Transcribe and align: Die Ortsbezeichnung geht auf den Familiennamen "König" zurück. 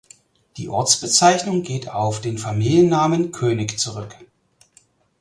Die 0.57 0.67
Ortsbezeichnung 0.67 1.61
geht 1.61 1.87
auf 1.87 2.21
den 2.21 2.39
Familiennamen 2.39 3.31
"König" 3.31 3.77
zurück. 3.77 4.15